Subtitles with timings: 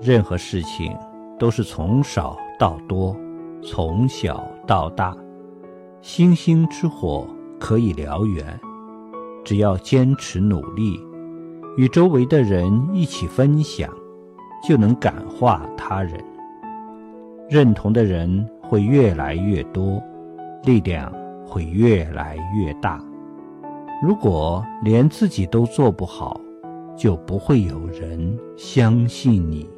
[0.00, 0.96] 任何事情
[1.38, 3.16] 都是从少到多
[3.62, 5.16] 从小到大
[6.00, 7.26] 星星之火
[7.58, 8.58] 可以燎原。
[9.44, 11.00] 只要坚持努力
[11.76, 13.90] 与周围的人一起分享
[14.62, 16.22] 就能感化他人。
[17.48, 20.02] 认同的人会越来越多
[20.64, 21.10] 力量
[21.46, 23.02] 会越来越大。
[24.02, 26.40] 如果连自己都做不好
[26.94, 29.77] 就不会有人相信你。